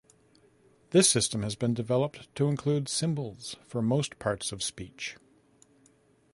[0.89, 5.15] This system has been developed to include symbols for most parts of speech.